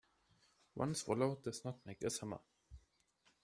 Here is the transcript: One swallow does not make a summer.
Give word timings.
One 0.73 0.95
swallow 0.95 1.35
does 1.43 1.63
not 1.63 1.85
make 1.85 2.01
a 2.01 2.09
summer. 2.09 2.39